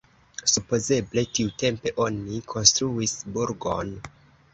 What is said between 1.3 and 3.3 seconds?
tiutempe oni konstruis